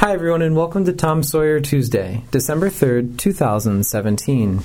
Hi, 0.00 0.14
everyone, 0.14 0.40
and 0.40 0.56
welcome 0.56 0.86
to 0.86 0.94
Tom 0.94 1.22
Sawyer 1.22 1.60
Tuesday, 1.60 2.24
December 2.30 2.70
3rd, 2.70 3.18
2017. 3.18 4.62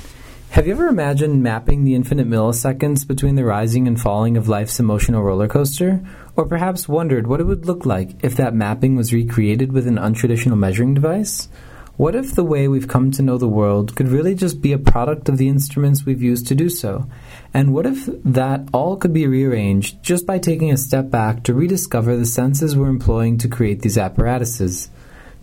Have 0.52 0.66
you 0.66 0.72
ever 0.72 0.88
imagined 0.88 1.44
mapping 1.44 1.84
the 1.84 1.94
infinite 1.94 2.26
milliseconds 2.26 3.06
between 3.06 3.36
the 3.36 3.44
rising 3.44 3.86
and 3.86 4.00
falling 4.00 4.38
of 4.38 4.48
life's 4.48 4.80
emotional 4.80 5.24
roller 5.24 5.50
coaster? 5.50 6.00
Or 6.38 6.46
perhaps 6.46 6.88
wondered 6.88 7.28
what 7.28 7.42
it 7.42 7.44
would 7.44 7.66
look 7.66 7.86
like 7.86 8.12
if 8.24 8.38
that 8.38 8.56
mapping 8.56 8.96
was 8.96 9.12
recreated 9.12 9.74
with 9.74 9.88
an 9.88 9.98
untraditional 9.98 10.58
measuring 10.58 10.94
device? 10.94 11.50
What 11.98 12.16
if 12.16 12.34
the 12.34 12.46
way 12.46 12.70
we've 12.70 12.88
come 12.88 13.12
to 13.12 13.22
know 13.22 13.38
the 13.38 13.50
world 13.50 13.94
could 13.98 14.08
really 14.08 14.36
just 14.36 14.62
be 14.62 14.72
a 14.72 14.78
product 14.78 15.28
of 15.28 15.38
the 15.38 15.50
instruments 15.50 16.06
we've 16.06 16.24
used 16.24 16.48
to 16.48 16.56
do 16.56 16.70
so? 16.70 17.10
And 17.54 17.74
what 17.74 17.86
if 17.86 18.06
that 18.24 18.70
all 18.72 18.96
could 18.96 19.12
be 19.12 19.28
rearranged 19.28 20.02
just 20.02 20.26
by 20.26 20.40
taking 20.40 20.72
a 20.72 20.78
step 20.78 21.10
back 21.10 21.44
to 21.44 21.54
rediscover 21.54 22.16
the 22.16 22.26
senses 22.26 22.78
we're 22.78 22.88
employing 22.88 23.38
to 23.40 23.50
create 23.50 23.82
these 23.82 23.98
apparatuses? 23.98 24.90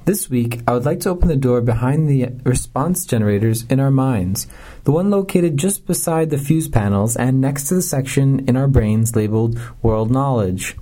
This 0.04 0.28
week, 0.28 0.62
I 0.66 0.72
would 0.72 0.84
like 0.84 0.98
to 1.00 1.10
open 1.10 1.28
the 1.28 1.36
door 1.36 1.60
behind 1.60 2.08
the 2.08 2.30
response 2.42 3.06
generators 3.06 3.64
in 3.70 3.78
our 3.78 3.92
minds, 3.92 4.48
the 4.82 4.90
one 4.90 5.10
located 5.10 5.56
just 5.56 5.86
beside 5.86 6.30
the 6.30 6.38
fuse 6.38 6.66
panels 6.66 7.14
and 7.14 7.40
next 7.40 7.68
to 7.68 7.74
the 7.74 7.82
section 7.82 8.48
in 8.48 8.56
our 8.56 8.66
brains 8.66 9.14
labeled 9.14 9.60
World 9.80 10.10
Knowledge. 10.10 10.76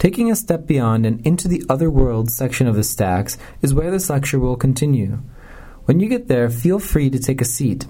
Taking 0.00 0.28
a 0.28 0.34
step 0.34 0.66
beyond 0.66 1.06
and 1.06 1.24
into 1.24 1.46
the 1.46 1.62
Other 1.68 1.88
World 1.88 2.32
section 2.32 2.66
of 2.66 2.74
the 2.74 2.82
stacks 2.82 3.38
is 3.62 3.72
where 3.72 3.92
this 3.92 4.10
lecture 4.10 4.40
will 4.40 4.56
continue. 4.56 5.20
When 5.84 6.00
you 6.00 6.08
get 6.08 6.26
there, 6.26 6.50
feel 6.50 6.80
free 6.80 7.10
to 7.10 7.18
take 7.20 7.40
a 7.40 7.44
seat. 7.44 7.86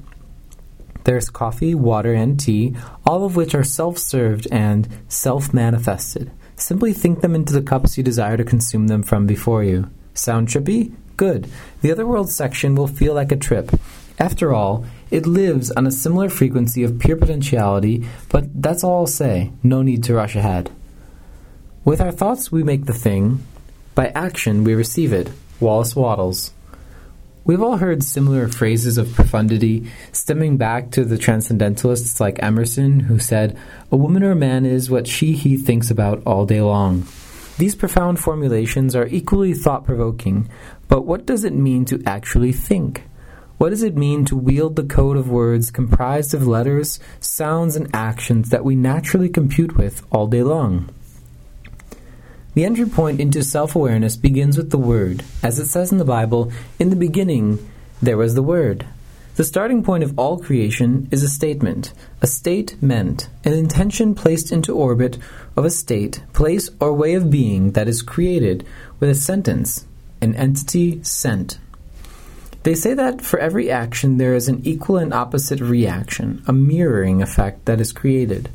There's 1.04 1.30
coffee, 1.30 1.74
water, 1.74 2.12
and 2.12 2.38
tea, 2.38 2.76
all 3.06 3.24
of 3.24 3.36
which 3.36 3.54
are 3.54 3.64
self 3.64 3.96
served 3.96 4.46
and 4.52 4.86
self 5.08 5.54
manifested. 5.54 6.30
Simply 6.56 6.92
think 6.92 7.22
them 7.22 7.34
into 7.34 7.54
the 7.54 7.62
cups 7.62 7.96
you 7.96 8.04
desire 8.04 8.36
to 8.36 8.44
consume 8.44 8.88
them 8.88 9.02
from 9.02 9.26
before 9.26 9.64
you. 9.64 9.88
Sound 10.18 10.48
trippy? 10.48 10.94
Good. 11.16 11.48
The 11.80 11.92
Otherworld 11.92 12.28
section 12.28 12.74
will 12.74 12.86
feel 12.86 13.14
like 13.14 13.32
a 13.32 13.36
trip. 13.36 13.70
After 14.18 14.52
all, 14.52 14.84
it 15.10 15.26
lives 15.26 15.70
on 15.70 15.86
a 15.86 15.92
similar 15.92 16.28
frequency 16.28 16.82
of 16.82 16.98
pure 16.98 17.16
potentiality, 17.16 18.04
but 18.28 18.62
that's 18.62 18.82
all 18.82 19.00
I'll 19.00 19.06
say. 19.06 19.52
No 19.62 19.82
need 19.82 20.02
to 20.04 20.14
rush 20.14 20.34
ahead. 20.34 20.70
With 21.84 22.00
our 22.00 22.10
thoughts, 22.10 22.50
we 22.50 22.62
make 22.62 22.86
the 22.86 22.92
thing. 22.92 23.46
By 23.94 24.08
action, 24.08 24.64
we 24.64 24.74
receive 24.74 25.12
it. 25.12 25.30
Wallace 25.60 25.94
Wattles. 25.96 26.52
We've 27.44 27.62
all 27.62 27.78
heard 27.78 28.02
similar 28.02 28.48
phrases 28.48 28.98
of 28.98 29.14
profundity 29.14 29.90
stemming 30.12 30.58
back 30.58 30.90
to 30.90 31.04
the 31.04 31.16
transcendentalists 31.16 32.20
like 32.20 32.42
Emerson, 32.42 33.00
who 33.00 33.18
said, 33.18 33.56
A 33.90 33.96
woman 33.96 34.22
or 34.22 34.32
a 34.32 34.36
man 34.36 34.66
is 34.66 34.90
what 34.90 35.06
she 35.06 35.32
he 35.32 35.56
thinks 35.56 35.90
about 35.90 36.22
all 36.26 36.44
day 36.44 36.60
long. 36.60 37.06
These 37.58 37.74
profound 37.74 38.20
formulations 38.20 38.94
are 38.94 39.08
equally 39.08 39.52
thought 39.52 39.84
provoking, 39.84 40.48
but 40.86 41.04
what 41.04 41.26
does 41.26 41.42
it 41.42 41.52
mean 41.52 41.84
to 41.86 42.00
actually 42.06 42.52
think? 42.52 43.02
What 43.58 43.70
does 43.70 43.82
it 43.82 43.96
mean 43.96 44.24
to 44.26 44.36
wield 44.36 44.76
the 44.76 44.84
code 44.84 45.16
of 45.16 45.28
words 45.28 45.72
comprised 45.72 46.32
of 46.32 46.46
letters, 46.46 47.00
sounds, 47.18 47.74
and 47.74 47.90
actions 47.92 48.50
that 48.50 48.64
we 48.64 48.76
naturally 48.76 49.28
compute 49.28 49.76
with 49.76 50.06
all 50.12 50.28
day 50.28 50.44
long? 50.44 50.88
The 52.54 52.64
entry 52.64 52.86
point 52.86 53.20
into 53.20 53.42
self 53.42 53.74
awareness 53.74 54.16
begins 54.16 54.56
with 54.56 54.70
the 54.70 54.78
Word. 54.78 55.24
As 55.42 55.58
it 55.58 55.66
says 55.66 55.90
in 55.90 55.98
the 55.98 56.04
Bible, 56.04 56.52
in 56.78 56.90
the 56.90 56.96
beginning 56.96 57.58
there 58.00 58.16
was 58.16 58.36
the 58.36 58.42
Word. 58.42 58.86
The 59.38 59.44
starting 59.44 59.84
point 59.84 60.02
of 60.02 60.18
all 60.18 60.40
creation 60.40 61.06
is 61.12 61.22
a 61.22 61.28
statement, 61.28 61.92
a 62.20 62.26
state 62.26 62.76
meant, 62.82 63.28
an 63.44 63.52
intention 63.52 64.16
placed 64.16 64.50
into 64.50 64.74
orbit 64.74 65.16
of 65.54 65.64
a 65.64 65.70
state, 65.70 66.24
place, 66.32 66.68
or 66.80 66.92
way 66.92 67.14
of 67.14 67.30
being 67.30 67.70
that 67.70 67.86
is 67.86 68.02
created 68.02 68.66
with 68.98 69.08
a 69.08 69.14
sentence, 69.14 69.86
an 70.20 70.34
entity 70.34 71.00
sent. 71.04 71.60
They 72.64 72.74
say 72.74 72.94
that 72.94 73.22
for 73.22 73.38
every 73.38 73.70
action 73.70 74.16
there 74.16 74.34
is 74.34 74.48
an 74.48 74.60
equal 74.64 74.96
and 74.96 75.14
opposite 75.14 75.60
reaction, 75.60 76.42
a 76.48 76.52
mirroring 76.52 77.22
effect 77.22 77.66
that 77.66 77.80
is 77.80 77.92
created. 77.92 78.48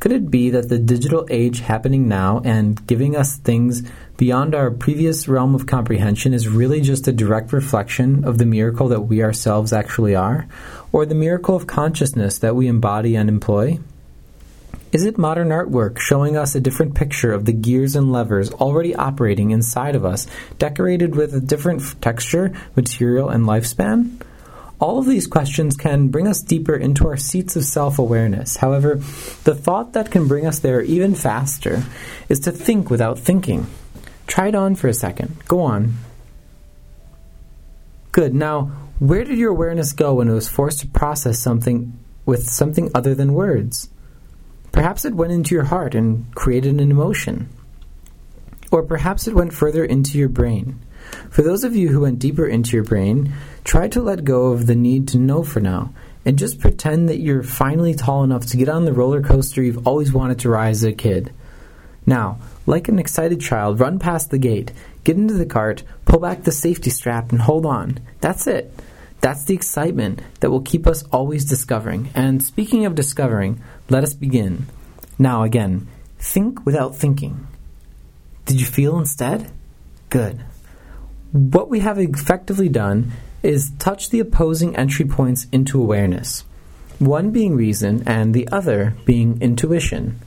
Could 0.00 0.12
it 0.12 0.30
be 0.30 0.48
that 0.48 0.70
the 0.70 0.78
digital 0.78 1.26
age 1.30 1.60
happening 1.60 2.08
now 2.08 2.40
and 2.42 2.86
giving 2.86 3.14
us 3.14 3.36
things 3.36 3.82
beyond 4.16 4.54
our 4.54 4.70
previous 4.70 5.28
realm 5.28 5.54
of 5.54 5.66
comprehension 5.66 6.32
is 6.32 6.48
really 6.48 6.80
just 6.80 7.06
a 7.06 7.12
direct 7.12 7.52
reflection 7.52 8.24
of 8.24 8.38
the 8.38 8.46
miracle 8.46 8.88
that 8.88 9.02
we 9.02 9.22
ourselves 9.22 9.74
actually 9.74 10.14
are, 10.14 10.48
or 10.90 11.04
the 11.04 11.14
miracle 11.14 11.54
of 11.54 11.66
consciousness 11.66 12.38
that 12.38 12.56
we 12.56 12.66
embody 12.66 13.14
and 13.14 13.28
employ? 13.28 13.78
Is 14.90 15.04
it 15.04 15.18
modern 15.18 15.50
artwork 15.50 15.98
showing 15.98 16.34
us 16.34 16.54
a 16.54 16.60
different 16.60 16.94
picture 16.94 17.34
of 17.34 17.44
the 17.44 17.52
gears 17.52 17.94
and 17.94 18.10
levers 18.10 18.50
already 18.52 18.94
operating 18.94 19.50
inside 19.50 19.94
of 19.94 20.06
us, 20.06 20.26
decorated 20.58 21.14
with 21.14 21.34
a 21.34 21.40
different 21.40 22.00
texture, 22.00 22.52
material, 22.74 23.28
and 23.28 23.44
lifespan? 23.44 24.18
All 24.80 24.98
of 24.98 25.06
these 25.06 25.26
questions 25.26 25.76
can 25.76 26.08
bring 26.08 26.26
us 26.26 26.40
deeper 26.40 26.74
into 26.74 27.06
our 27.06 27.18
seats 27.18 27.54
of 27.54 27.64
self 27.64 27.98
awareness. 27.98 28.56
However, 28.56 28.94
the 29.44 29.54
thought 29.54 29.92
that 29.92 30.10
can 30.10 30.26
bring 30.26 30.46
us 30.46 30.58
there 30.58 30.80
even 30.80 31.14
faster 31.14 31.84
is 32.30 32.40
to 32.40 32.52
think 32.52 32.88
without 32.88 33.18
thinking. 33.18 33.66
Try 34.26 34.48
it 34.48 34.54
on 34.54 34.76
for 34.76 34.88
a 34.88 34.94
second. 34.94 35.36
Go 35.46 35.60
on. 35.60 35.94
Good. 38.12 38.34
Now, 38.34 38.72
where 38.98 39.24
did 39.24 39.38
your 39.38 39.50
awareness 39.50 39.92
go 39.92 40.14
when 40.14 40.28
it 40.28 40.32
was 40.34 40.48
forced 40.48 40.80
to 40.80 40.86
process 40.86 41.38
something 41.38 41.98
with 42.24 42.48
something 42.48 42.90
other 42.94 43.14
than 43.14 43.34
words? 43.34 43.90
Perhaps 44.72 45.04
it 45.04 45.14
went 45.14 45.32
into 45.32 45.54
your 45.54 45.64
heart 45.64 45.94
and 45.94 46.34
created 46.34 46.80
an 46.80 46.90
emotion. 46.90 47.48
Or 48.70 48.82
perhaps 48.82 49.26
it 49.26 49.34
went 49.34 49.52
further 49.52 49.84
into 49.84 50.16
your 50.16 50.28
brain. 50.28 50.78
For 51.30 51.42
those 51.42 51.64
of 51.64 51.76
you 51.76 51.88
who 51.88 52.00
went 52.00 52.18
deeper 52.18 52.46
into 52.46 52.76
your 52.76 52.84
brain, 52.84 53.32
try 53.64 53.88
to 53.88 54.02
let 54.02 54.24
go 54.24 54.48
of 54.48 54.66
the 54.66 54.74
need 54.74 55.08
to 55.08 55.18
know 55.18 55.42
for 55.42 55.60
now 55.60 55.92
and 56.24 56.38
just 56.38 56.60
pretend 56.60 57.08
that 57.08 57.20
you're 57.20 57.42
finally 57.42 57.94
tall 57.94 58.24
enough 58.24 58.46
to 58.46 58.56
get 58.56 58.68
on 58.68 58.84
the 58.84 58.92
roller 58.92 59.22
coaster 59.22 59.62
you've 59.62 59.86
always 59.86 60.12
wanted 60.12 60.38
to 60.40 60.50
ride 60.50 60.70
as 60.70 60.84
a 60.84 60.92
kid. 60.92 61.32
Now, 62.06 62.38
like 62.66 62.88
an 62.88 62.98
excited 62.98 63.40
child, 63.40 63.80
run 63.80 63.98
past 63.98 64.30
the 64.30 64.38
gate, 64.38 64.72
get 65.04 65.16
into 65.16 65.34
the 65.34 65.46
cart, 65.46 65.82
pull 66.04 66.20
back 66.20 66.42
the 66.42 66.52
safety 66.52 66.90
strap, 66.90 67.32
and 67.32 67.40
hold 67.40 67.64
on. 67.64 67.98
That's 68.20 68.46
it. 68.46 68.72
That's 69.20 69.44
the 69.44 69.54
excitement 69.54 70.22
that 70.40 70.50
will 70.50 70.62
keep 70.62 70.86
us 70.86 71.04
always 71.12 71.44
discovering. 71.44 72.10
And 72.14 72.42
speaking 72.42 72.86
of 72.86 72.94
discovering, 72.94 73.62
let 73.88 74.02
us 74.02 74.14
begin. 74.14 74.66
Now, 75.18 75.42
again, 75.42 75.88
think 76.18 76.64
without 76.64 76.96
thinking. 76.96 77.46
Did 78.46 78.60
you 78.60 78.66
feel 78.66 78.98
instead? 78.98 79.50
Good. 80.08 80.42
What 81.32 81.70
we 81.70 81.80
have 81.80 81.98
effectively 81.98 82.68
done 82.68 83.12
is 83.42 83.70
touch 83.78 84.10
the 84.10 84.18
opposing 84.18 84.74
entry 84.76 85.04
points 85.04 85.46
into 85.52 85.80
awareness, 85.80 86.44
one 86.98 87.30
being 87.30 87.54
reason 87.54 88.02
and 88.06 88.34
the 88.34 88.48
other 88.48 88.96
being 89.04 89.40
intuition. 89.40 90.18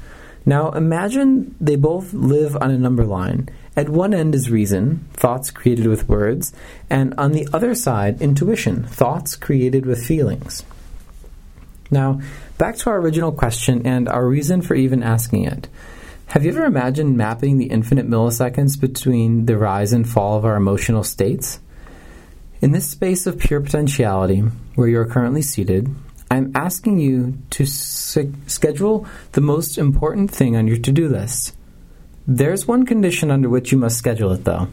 Now 0.45 0.71
imagine 0.71 1.55
they 1.59 1.75
both 1.75 2.13
live 2.13 2.55
on 2.55 2.71
a 2.71 2.77
number 2.77 3.03
line. 3.03 3.49
At 3.75 3.89
one 3.89 4.13
end 4.13 4.33
is 4.33 4.49
reason, 4.49 5.05
thoughts 5.13 5.51
created 5.51 5.87
with 5.87 6.07
words, 6.07 6.53
and 6.89 7.13
on 7.17 7.33
the 7.33 7.47
other 7.51 7.75
side, 7.75 8.21
intuition, 8.21 8.83
thoughts 8.83 9.35
created 9.35 9.85
with 9.85 10.05
feelings. 10.05 10.63
Now, 11.91 12.21
back 12.57 12.77
to 12.77 12.89
our 12.89 12.97
original 12.97 13.31
question 13.31 13.85
and 13.85 14.07
our 14.07 14.25
reason 14.25 14.61
for 14.61 14.75
even 14.75 15.03
asking 15.03 15.45
it. 15.45 15.67
Have 16.33 16.43
you 16.43 16.49
ever 16.49 16.65
imagined 16.65 17.15
mapping 17.15 17.59
the 17.59 17.67
infinite 17.67 18.09
milliseconds 18.09 18.81
between 18.81 19.45
the 19.45 19.55
rise 19.55 19.93
and 19.93 20.09
fall 20.09 20.35
of 20.35 20.45
our 20.45 20.55
emotional 20.55 21.03
states? 21.03 21.59
In 22.59 22.71
this 22.71 22.89
space 22.89 23.27
of 23.27 23.37
pure 23.37 23.61
potentiality, 23.61 24.39
where 24.73 24.87
you 24.87 24.97
are 24.99 25.05
currently 25.05 25.43
seated, 25.43 25.93
I'm 26.31 26.51
asking 26.55 26.97
you 26.97 27.37
to 27.51 27.67
schedule 27.67 29.05
the 29.33 29.41
most 29.41 29.77
important 29.77 30.31
thing 30.31 30.55
on 30.55 30.65
your 30.65 30.77
to 30.77 30.91
do 30.91 31.07
list. 31.07 31.55
There's 32.25 32.67
one 32.67 32.87
condition 32.87 33.29
under 33.29 33.47
which 33.47 33.71
you 33.71 33.77
must 33.77 33.99
schedule 33.99 34.31
it, 34.31 34.43
though. 34.43 34.69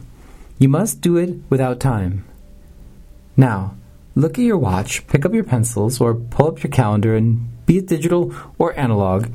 You 0.57 0.67
must 0.67 1.01
do 1.01 1.17
it 1.17 1.41
without 1.51 1.79
time. 1.79 2.25
Now, 3.37 3.75
look 4.15 4.39
at 4.39 4.45
your 4.45 4.57
watch, 4.57 5.05
pick 5.05 5.25
up 5.25 5.33
your 5.35 5.43
pencils, 5.43 6.01
or 6.01 6.15
pull 6.15 6.47
up 6.47 6.63
your 6.63 6.71
calendar, 6.71 7.15
and 7.15 7.47
be 7.67 7.77
it 7.77 7.85
digital 7.85 8.33
or 8.57 8.75
analog, 8.79 9.27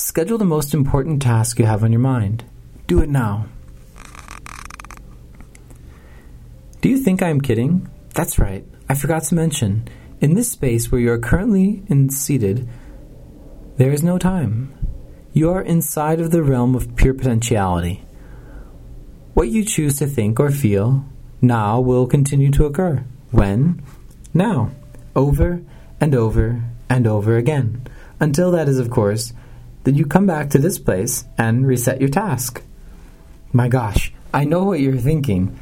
Schedule 0.00 0.38
the 0.38 0.46
most 0.46 0.72
important 0.72 1.20
task 1.20 1.58
you 1.58 1.66
have 1.66 1.84
on 1.84 1.92
your 1.92 2.00
mind. 2.00 2.42
Do 2.86 3.02
it 3.02 3.10
now. 3.10 3.46
Do 6.80 6.88
you 6.88 6.96
think 6.96 7.20
I 7.22 7.28
am 7.28 7.42
kidding? 7.42 7.86
That's 8.14 8.38
right. 8.38 8.64
I 8.88 8.94
forgot 8.94 9.24
to 9.24 9.34
mention. 9.34 9.86
In 10.22 10.34
this 10.34 10.50
space 10.50 10.90
where 10.90 11.02
you 11.02 11.12
are 11.12 11.18
currently 11.18 11.82
seated, 12.08 12.66
there 13.76 13.92
is 13.92 14.02
no 14.02 14.16
time. 14.16 14.72
You 15.34 15.50
are 15.50 15.60
inside 15.60 16.18
of 16.18 16.30
the 16.30 16.42
realm 16.42 16.74
of 16.74 16.96
pure 16.96 17.14
potentiality. 17.14 18.02
What 19.34 19.48
you 19.48 19.66
choose 19.66 19.98
to 19.98 20.06
think 20.06 20.40
or 20.40 20.50
feel 20.50 21.04
now 21.42 21.78
will 21.78 22.06
continue 22.06 22.50
to 22.52 22.64
occur. 22.64 23.04
When? 23.32 23.82
Now. 24.32 24.70
Over 25.14 25.60
and 26.00 26.14
over 26.14 26.64
and 26.88 27.06
over 27.06 27.36
again. 27.36 27.86
Until 28.18 28.50
that 28.52 28.66
is, 28.66 28.78
of 28.78 28.90
course, 28.90 29.34
then 29.84 29.94
you 29.94 30.06
come 30.06 30.26
back 30.26 30.50
to 30.50 30.58
this 30.58 30.78
place 30.78 31.24
and 31.38 31.66
reset 31.66 32.00
your 32.00 32.10
task. 32.10 32.62
My 33.52 33.68
gosh, 33.68 34.12
I 34.32 34.44
know 34.44 34.64
what 34.64 34.80
you're 34.80 34.96
thinking. 34.96 35.58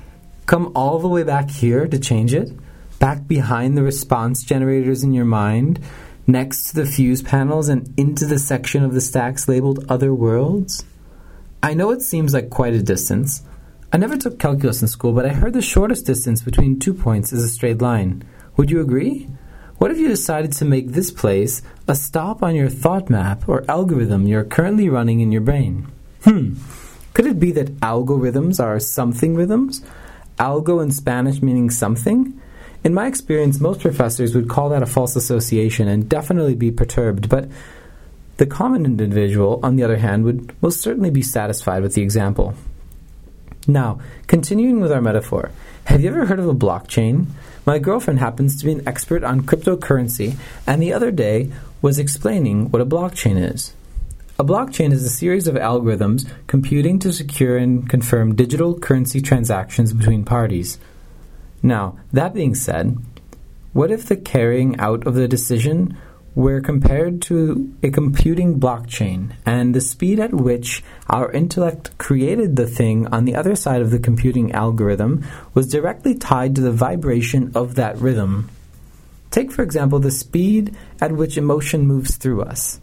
come 0.46 0.72
all 0.74 0.98
the 0.98 1.08
way 1.08 1.22
back 1.22 1.50
here 1.50 1.86
to 1.86 1.98
change 1.98 2.32
it? 2.32 2.50
Back 2.98 3.26
behind 3.28 3.76
the 3.76 3.82
response 3.82 4.42
generators 4.42 5.04
in 5.04 5.12
your 5.12 5.24
mind, 5.24 5.78
next 6.26 6.64
to 6.64 6.74
the 6.74 6.86
fuse 6.86 7.22
panels, 7.22 7.68
and 7.68 7.92
into 7.98 8.26
the 8.26 8.38
section 8.38 8.82
of 8.82 8.94
the 8.94 9.00
stacks 9.00 9.48
labeled 9.48 9.84
Other 9.88 10.12
Worlds? 10.14 10.84
I 11.62 11.74
know 11.74 11.90
it 11.90 12.02
seems 12.02 12.34
like 12.34 12.50
quite 12.50 12.74
a 12.74 12.82
distance. 12.82 13.42
I 13.92 13.96
never 13.96 14.16
took 14.16 14.38
calculus 14.38 14.82
in 14.82 14.88
school, 14.88 15.12
but 15.12 15.26
I 15.26 15.30
heard 15.30 15.54
the 15.54 15.62
shortest 15.62 16.06
distance 16.06 16.42
between 16.42 16.78
two 16.78 16.94
points 16.94 17.32
is 17.32 17.42
a 17.42 17.48
straight 17.48 17.80
line. 17.80 18.24
Would 18.56 18.70
you 18.70 18.80
agree? 18.80 19.28
What 19.78 19.92
if 19.92 19.98
you 19.98 20.08
decided 20.08 20.52
to 20.54 20.64
make 20.64 20.88
this 20.88 21.12
place 21.12 21.62
a 21.86 21.94
stop 21.94 22.42
on 22.42 22.56
your 22.56 22.69
thought 22.69 23.08
map 23.08 23.48
or 23.48 23.64
algorithm 23.70 24.26
you're 24.26 24.42
currently 24.42 24.88
running 24.88 25.20
in 25.20 25.30
your 25.30 25.40
brain? 25.40 25.86
Hmm. 26.25 26.54
Could 27.14 27.26
it 27.26 27.38
be 27.38 27.52
that 27.52 27.76
algorithms 27.76 28.62
are 28.62 28.80
something 28.80 29.36
rhythms? 29.36 29.80
Algo 30.36 30.82
in 30.82 30.90
Spanish 30.90 31.40
meaning 31.42 31.70
something? 31.70 32.40
In 32.82 32.92
my 32.92 33.06
experience, 33.06 33.60
most 33.60 33.80
professors 33.80 34.34
would 34.34 34.48
call 34.48 34.69
that 34.70 34.82
a 34.82 34.86
false 34.86 35.14
association 35.14 35.86
and 35.86 36.08
definitely 36.08 36.56
be 36.56 36.72
perturbed, 36.72 37.28
but 37.28 37.48
the 38.38 38.46
common 38.46 38.84
individual, 38.84 39.60
on 39.62 39.76
the 39.76 39.84
other 39.84 39.98
hand, 39.98 40.25
would 40.25 40.60
most 40.60 40.80
certainly 40.80 41.10
be 41.10 41.22
satisfied 41.22 41.82
with 41.82 41.94
the 41.94 42.02
example. 42.02 42.54
Now, 43.70 44.00
continuing 44.26 44.80
with 44.80 44.90
our 44.90 45.02
metaphor, 45.02 45.50
have 45.84 46.00
you 46.00 46.08
ever 46.08 46.24
heard 46.24 46.38
of 46.38 46.48
a 46.48 46.54
blockchain? 46.54 47.26
My 47.66 47.78
girlfriend 47.78 48.18
happens 48.18 48.58
to 48.58 48.64
be 48.64 48.72
an 48.72 48.88
expert 48.88 49.22
on 49.22 49.42
cryptocurrency, 49.42 50.38
and 50.66 50.80
the 50.80 50.94
other 50.94 51.10
day 51.10 51.52
was 51.82 51.98
explaining 51.98 52.70
what 52.70 52.80
a 52.80 52.86
blockchain 52.86 53.36
is. 53.36 53.74
A 54.38 54.44
blockchain 54.44 54.90
is 54.90 55.04
a 55.04 55.10
series 55.10 55.46
of 55.46 55.56
algorithms 55.56 56.26
computing 56.46 56.98
to 57.00 57.12
secure 57.12 57.58
and 57.58 57.86
confirm 57.86 58.34
digital 58.34 58.78
currency 58.78 59.20
transactions 59.20 59.92
between 59.92 60.24
parties. 60.24 60.78
Now, 61.62 61.98
that 62.10 62.32
being 62.32 62.54
said, 62.54 62.96
what 63.74 63.90
if 63.90 64.06
the 64.06 64.16
carrying 64.16 64.80
out 64.80 65.06
of 65.06 65.14
the 65.14 65.28
decision 65.28 65.94
were 66.38 66.61
compared 66.61 67.20
to 67.20 67.75
a 67.82 67.90
computing 67.90 68.61
blockchain, 68.61 69.32
and 69.44 69.75
the 69.75 69.81
speed 69.81 70.20
at 70.20 70.32
which 70.32 70.85
our 71.11 71.32
intellect 71.32 71.90
created 71.99 72.55
the 72.55 72.67
thing 72.69 73.08
on 73.08 73.25
the 73.25 73.35
other 73.35 73.56
side 73.56 73.82
of 73.82 73.90
the 73.90 73.99
computing 73.99 74.52
algorithm 74.52 75.26
was 75.52 75.67
directly 75.67 76.14
tied 76.14 76.55
to 76.55 76.61
the 76.61 76.70
vibration 76.70 77.50
of 77.56 77.75
that 77.75 77.99
rhythm. 77.99 78.49
Take, 79.32 79.50
for 79.50 79.64
example, 79.64 79.99
the 79.99 80.12
speed 80.12 80.76
at 81.00 81.11
which 81.11 81.37
emotion 81.37 81.88
moves 81.88 82.17
through 82.17 82.43
us. 82.43 82.79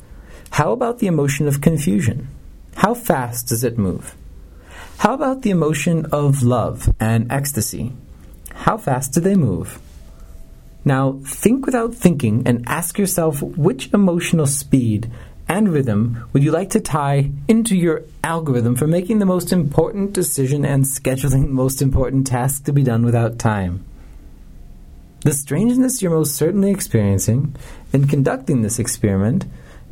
How 0.50 0.74
about 0.74 1.00
the 1.00 1.08
emotion 1.08 1.48
of 1.48 1.62
confusion? 1.62 2.28
How 2.76 2.94
fast 2.94 3.48
does 3.48 3.64
it 3.64 3.78
move? 3.78 4.18
How 4.98 5.14
about 5.14 5.44
the 5.44 5.52
emotion 5.52 6.08
of 6.08 6.44
love 6.44 6.94
and 7.00 7.32
ecstasy? 7.32 7.94
How 8.52 8.76
fast 8.76 9.14
do 9.14 9.22
they 9.22 9.36
move? 9.36 9.80
Now, 10.86 11.20
think 11.26 11.66
without 11.66 11.96
thinking 11.96 12.44
and 12.46 12.64
ask 12.68 13.00
yourself 13.00 13.42
which 13.42 13.92
emotional 13.92 14.46
speed 14.46 15.12
and 15.48 15.70
rhythm 15.70 16.28
would 16.32 16.44
you 16.44 16.52
like 16.52 16.70
to 16.72 16.80
tie 16.80 17.32
into 17.48 17.76
your 17.76 18.04
algorithm 18.24 18.76
for 18.76 18.86
making 18.88 19.18
the 19.18 19.26
most 19.26 19.52
important 19.52 20.14
decision 20.14 20.64
and 20.64 20.84
scheduling 20.84 21.48
the 21.48 21.54
most 21.54 21.82
important 21.82 22.28
task 22.28 22.66
to 22.66 22.74
be 22.74 22.84
done 22.84 23.04
without 23.04 23.40
time? 23.40 23.84
The 25.22 25.34
strangeness 25.34 26.04
you're 26.04 26.12
most 26.12 26.36
certainly 26.36 26.70
experiencing 26.70 27.56
in 27.92 28.08
conducting 28.08 28.62
this 28.62 28.78
experiment 28.78 29.46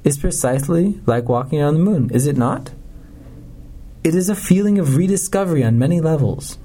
is 0.03 0.17
precisely 0.17 1.01
like 1.07 1.27
walking 1.27 1.59
on 1.59 1.73
the 1.73 1.79
moon, 1.79 2.11
is 2.11 2.27
it 2.27 2.37
not? 2.37 2.71
It 4.03 4.13
is 4.13 4.29
a 4.29 4.35
feeling 4.35 4.77
of 4.77 4.95
rediscovery 4.95 5.63
on 5.63 5.79
many 5.79 6.01
levels. 6.01 6.59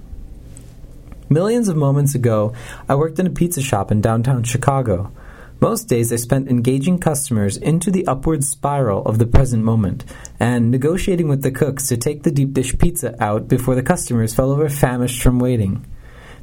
Millions 1.31 1.69
of 1.69 1.77
moments 1.77 2.15
ago, 2.15 2.55
I 2.89 2.95
worked 2.95 3.19
in 3.19 3.27
a 3.27 3.31
pizza 3.31 3.61
shop 3.61 3.93
in 3.93 4.01
downtown 4.01 4.45
Chicago. 4.45 5.13
Most 5.61 5.85
days 5.85 6.11
I 6.11 6.17
spent 6.17 6.49
engaging 6.49 6.99
customers 6.99 7.59
into 7.59 7.91
the 7.91 8.07
upward 8.07 8.45
spiral 8.45 9.03
of 9.05 9.19
the 9.19 9.27
present 9.27 9.63
moment 9.63 10.07
and 10.41 10.71
negotiating 10.71 11.29
with 11.29 11.43
the 11.43 11.51
cooks 11.51 11.87
to 11.89 11.99
take 11.99 12.23
the 12.23 12.31
deep 12.31 12.55
dish 12.55 12.79
pizza 12.79 13.15
out 13.23 13.47
before 13.47 13.75
the 13.75 13.83
customers 13.83 14.35
fell 14.35 14.53
over 14.53 14.71
famished 14.71 15.21
from 15.21 15.39
waiting. 15.39 15.85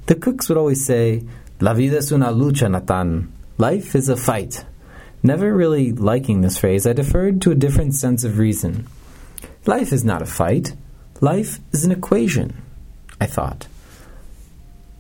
The 0.06 0.16
cooks 0.16 0.50
would 0.50 0.58
always 0.58 0.86
say, 0.86 1.24
La 1.60 1.74
vida 1.74 1.98
es 1.98 2.12
una 2.12 2.28
lucha, 2.28 2.70
Nathan. 2.70 3.34
Life 3.58 3.96
is 3.96 4.08
a 4.08 4.16
fight. 4.16 4.66
Never 5.24 5.56
really 5.56 5.94
liking 5.94 6.42
this 6.42 6.60
phrase, 6.60 6.86
I 6.86 6.94
deferred 6.94 7.42
to 7.42 7.52
a 7.52 7.56
different 7.56 7.96
sense 7.96 8.24
of 8.24 8.38
reason. 8.38 8.88
Life 9.66 9.92
is 9.92 10.04
not 10.04 10.22
a 10.22 10.28
fight. 10.28 10.76
Life 11.22 11.58
is 11.72 11.86
an 11.86 11.92
equation, 11.92 12.62
I 13.20 13.26
thought. 13.26 13.68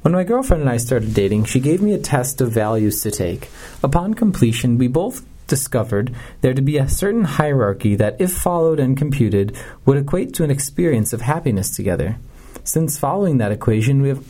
When 0.06 0.13
my 0.13 0.24
girlfriend 0.24 0.62
and 0.62 0.69
I 0.69 0.78
started 0.78 1.16
dating, 1.16 1.46
she 1.46 1.60
gave 1.60 1.81
me 1.81 1.92
a 1.94 1.98
test 1.98 2.40
of 2.40 2.52
values 2.52 3.02
to 3.02 3.10
take. 3.10 3.50
Upon 3.81 4.13
completion, 4.13 4.78
we 4.78 4.88
both 4.88 5.25
discovered 5.48 6.13
there 6.42 6.54
to 6.54 6.62
be 6.62 6.78
a 6.78 6.88
certain 6.88 7.24
hierarchy 7.24 7.96
that, 7.96 8.18
if 8.19 8.31
followed 8.31 8.80
and 8.80 8.96
computed, 8.96 9.57
would 9.84 9.98
equate 9.98 10.36
to 10.36 10.44
an 10.44 10.52
experience 10.52 11.12
of 11.12 11.22
happiness 11.22 11.75
together. 11.75 12.18
Since 12.63 13.00
following 13.00 13.40
that 13.40 13.52
equation, 13.52 14.04
we 14.04 14.10
have 14.10 14.24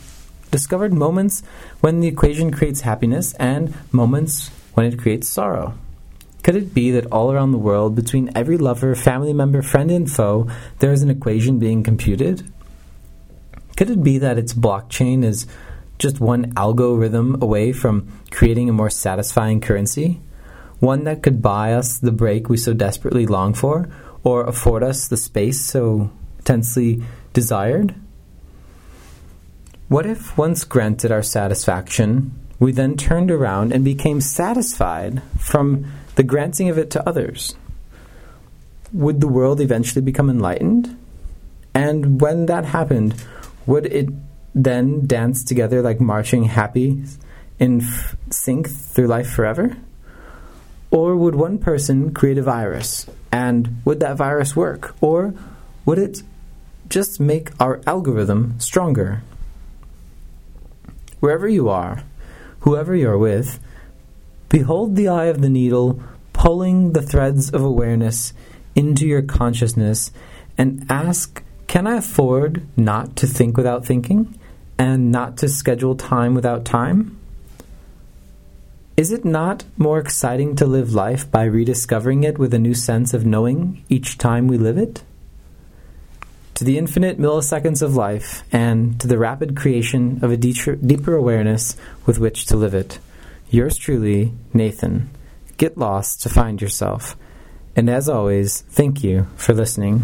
discovered 0.50 0.94
moments 0.94 1.44
when 1.82 2.00
the 2.00 2.08
equation 2.08 2.52
creates 2.52 2.80
happiness 2.80 3.34
and 3.34 3.74
moments 3.92 4.52
when 4.76 4.86
it 4.86 4.98
creates 4.98 5.28
sorrow. 5.28 5.74
Could 6.42 6.56
it 6.56 6.74
be 6.74 6.92
that 6.92 7.12
all 7.12 7.34
around 7.34 7.52
the 7.52 7.58
world, 7.58 7.96
between 7.96 8.32
every 8.34 8.58
lover, 8.58 8.96
family 8.96 9.34
member, 9.34 9.62
friend, 9.62 9.92
and 9.92 10.10
foe, 10.10 10.50
there 10.80 10.94
is 10.94 11.02
an 11.02 11.10
equation 11.10 11.60
being 11.60 11.84
computed? 11.84 12.50
Could 13.76 13.90
it 13.90 14.04
be 14.04 14.18
that 14.20 14.38
its 14.38 14.54
blockchain 14.54 15.24
is 15.24 15.48
just 15.98 16.20
one 16.20 16.54
algorithm 16.56 17.42
away 17.42 17.74
from 17.74 18.08
creating 18.32 18.70
a 18.70 18.74
more 18.74 18.90
satisfying 18.90 19.62
currency? 19.62 20.20
One 20.80 21.04
that 21.06 21.24
could 21.24 21.42
buy 21.42 21.74
us 21.74 22.00
the 22.00 22.12
break 22.12 22.50
we 22.50 22.58
so 22.58 22.74
desperately 22.74 23.26
long 23.26 23.54
for, 23.54 23.90
or 24.24 24.44
afford 24.44 24.84
us 24.84 25.08
the 25.08 25.18
space 25.18 25.62
so 25.62 26.12
tensely 26.44 27.04
desired? 27.34 27.96
What 29.88 30.06
if, 30.06 30.38
once 30.38 30.64
granted 30.64 31.12
our 31.12 31.24
satisfaction, 31.24 32.34
we 32.60 32.72
then 32.72 32.98
turned 32.98 33.30
around 33.30 33.72
and 33.72 33.84
became 33.84 34.22
satisfied 34.22 35.22
from 35.40 35.86
the 36.16 36.24
granting 36.24 36.70
of 36.70 36.78
it 36.78 36.90
to 36.92 37.08
others? 37.08 37.56
Would 38.94 39.22
the 39.22 39.28
world 39.28 39.60
eventually 39.62 40.02
become 40.02 40.30
enlightened? 40.30 40.98
And 41.74 42.22
when 42.22 42.46
that 42.46 42.66
happened, 42.66 43.16
would 43.66 43.86
it 43.86 44.10
then 44.54 45.06
dance 45.06 45.44
together 45.44 45.82
like 45.82 46.00
marching 46.00 46.46
happy 46.46 47.04
in 47.60 47.82
f- 47.82 48.16
sync 48.30 48.70
through 48.70 49.08
life 49.08 49.30
forever? 49.30 49.78
Or 50.92 51.16
would 51.16 51.36
one 51.36 51.58
person 51.58 52.14
create 52.14 52.38
a 52.38 52.44
virus? 52.44 53.06
And 53.32 53.82
would 53.84 54.00
that 54.00 54.18
virus 54.18 54.56
work? 54.56 54.96
Or 55.02 55.34
would 55.86 56.00
it 56.00 56.24
just 56.88 57.20
make 57.20 57.50
our 57.60 57.82
algorithm 57.86 58.60
stronger? 58.60 59.22
Wherever 61.20 61.48
you 61.48 61.70
are, 61.70 62.04
whoever 62.60 62.96
you're 62.96 63.18
with, 63.18 63.60
behold 64.50 64.96
the 64.96 65.08
eye 65.08 65.26
of 65.26 65.42
the 65.42 65.50
needle 65.50 66.02
pulling 66.34 66.94
the 66.94 67.02
threads 67.02 67.50
of 67.50 67.62
awareness 67.62 68.34
into 68.76 69.08
your 69.08 69.22
consciousness 69.22 70.12
and 70.58 70.86
ask 70.90 71.42
can 71.76 71.88
I 71.88 71.98
afford 71.98 72.66
not 72.78 73.18
to 73.18 73.28
think 73.28 73.58
without 73.58 73.86
thinking 73.86 74.40
and 74.78 75.12
not 75.12 75.36
to 75.40 75.50
schedule 75.50 75.94
time 75.94 76.34
without 76.34 76.64
time? 76.64 77.20
Is 78.96 79.12
it 79.12 79.26
not 79.26 79.66
more 79.76 80.00
exciting 80.00 80.56
to 80.56 80.66
live 80.66 80.94
life 80.94 81.30
by 81.30 81.44
rediscovering 81.44 82.24
it 82.24 82.38
with 82.38 82.54
a 82.54 82.60
new 82.60 82.74
sense 82.74 83.14
of 83.14 83.26
knowing 83.26 83.84
each 83.90 84.18
time 84.18 84.48
we 84.48 84.58
live 84.58 84.78
it? 84.78 85.04
To 86.54 86.64
the 86.64 86.78
infinite 86.78 87.20
milliseconds 87.20 87.82
of 87.82 87.94
life 87.94 88.44
and 88.54 88.98
to 89.02 89.08
the 89.08 89.18
rapid 89.18 89.58
creation 89.58 90.20
of 90.22 90.32
a 90.32 90.38
deeper 90.38 91.14
awareness 91.14 91.76
with 92.06 92.20
which 92.20 92.46
to 92.46 92.56
live 92.56 92.74
it. 92.74 93.00
Yours 93.50 93.76
truly, 93.76 94.32
Nathan. 94.54 95.10
Get 95.58 95.78
lost 95.78 96.22
to 96.22 96.30
find 96.30 96.62
yourself. 96.62 97.18
And 97.76 97.90
as 97.90 98.08
always, 98.08 98.62
thank 98.62 99.04
you 99.04 99.28
for 99.36 99.54
listening. 99.54 100.04